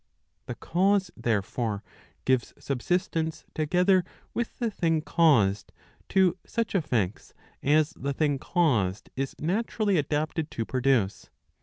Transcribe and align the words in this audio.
The 0.47 0.55
cause, 0.55 1.11
therefore, 1.15 1.83
gives 2.25 2.55
subsistence 2.57 3.45
together 3.53 4.03
with 4.33 4.57
the 4.57 4.71
thing 4.71 5.03
caused 5.03 5.71
to 6.09 6.39
such 6.43 6.73
effects 6.73 7.35
as 7.61 7.91
the 7.91 8.11
thing 8.11 8.39
caused 8.39 9.11
is 9.15 9.35
naturally 9.39 9.97
adapted 9.99 10.49
to 10.49 10.65
produce. 10.65 11.29